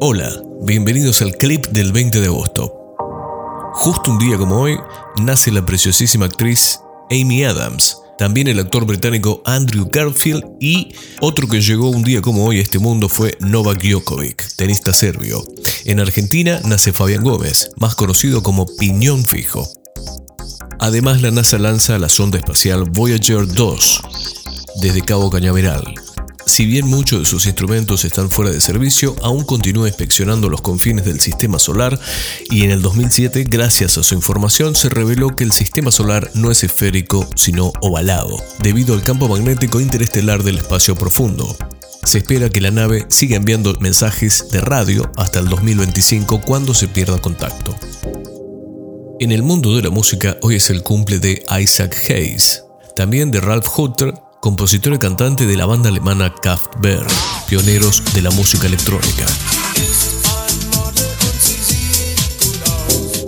[0.00, 0.30] Hola,
[0.62, 2.72] bienvenidos al clip del 20 de agosto.
[3.72, 4.78] Justo un día como hoy,
[5.20, 6.78] nace la preciosísima actriz
[7.10, 12.44] Amy Adams, también el actor británico Andrew Garfield y otro que llegó un día como
[12.44, 15.42] hoy a este mundo fue Novak Djokovic, tenista serbio.
[15.84, 19.68] En Argentina nace Fabián Gómez, más conocido como Piñón Fijo.
[20.78, 24.02] Además, la NASA lanza la sonda espacial Voyager 2
[24.80, 25.92] desde Cabo Cañaveral,
[26.48, 31.04] si bien muchos de sus instrumentos están fuera de servicio, aún continúa inspeccionando los confines
[31.04, 32.00] del sistema solar
[32.50, 36.50] y en el 2007, gracias a su información, se reveló que el sistema solar no
[36.50, 41.56] es esférico, sino ovalado, debido al campo magnético interestelar del espacio profundo.
[42.02, 46.88] Se espera que la nave siga enviando mensajes de radio hasta el 2025 cuando se
[46.88, 47.74] pierda contacto.
[49.20, 52.64] En el mundo de la música, hoy es el cumple de Isaac Hayes,
[52.96, 57.10] también de Ralph Hutter compositor y cantante de la banda alemana Kraftwerk,
[57.48, 59.26] pioneros de la música electrónica.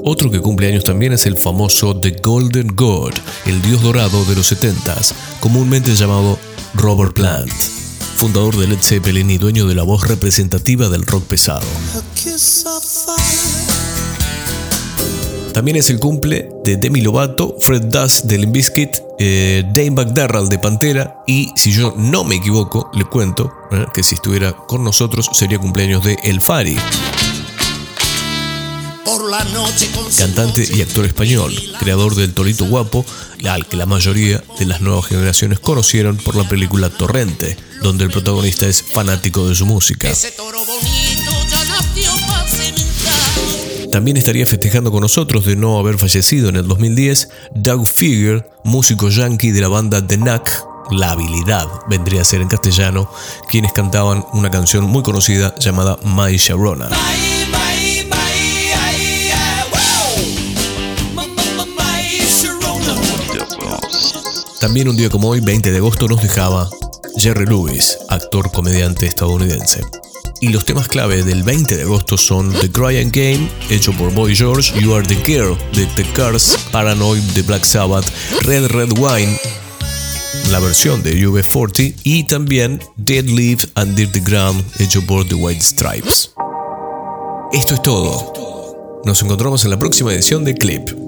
[0.05, 3.13] Otro que cumple años también es el famoso The Golden God,
[3.47, 6.39] el dios dorado de los 70s, comúnmente llamado
[6.75, 7.53] Robert Plant,
[8.17, 11.67] fundador de Led Zeppelin y dueño de la voz representativa del rock pesado.
[15.61, 20.59] También es el cumple de Demi Lovato, Fred Dust de Limp Bizkit, eh, McDarrell de
[20.59, 25.29] Pantera y, si yo no me equivoco, le cuento eh, que si estuviera con nosotros
[25.35, 26.79] sería cumpleaños de El Fari.
[30.17, 33.05] Cantante y actor español, creador del Torito Guapo,
[33.45, 38.11] al que la mayoría de las nuevas generaciones conocieron por la película Torrente, donde el
[38.11, 40.11] protagonista es fanático de su música.
[43.91, 49.09] También estaría festejando con nosotros de no haber fallecido en el 2010 Doug Figure, músico
[49.09, 50.49] yankee de la banda The Knack,
[50.91, 53.11] la habilidad vendría a ser en castellano,
[53.49, 56.89] quienes cantaban una canción muy conocida llamada My Sharona.
[64.61, 66.69] También un día como hoy, 20 de agosto, nos dejaba
[67.17, 69.81] Jerry Lewis, actor comediante estadounidense.
[70.41, 74.35] Y los temas clave del 20 de agosto son The Crying Game, hecho por Boy
[74.35, 78.07] George, You Are the Girl de The Cars, Paranoid de Black Sabbath,
[78.43, 79.39] Red Red Wine,
[80.51, 85.61] la versión de UB40 y también Dead Leaf and the Ground, hecho por The White
[85.61, 86.33] Stripes.
[87.53, 89.03] Esto es todo.
[89.05, 90.55] Nos encontramos en la próxima edición de.
[90.55, 91.00] Clip.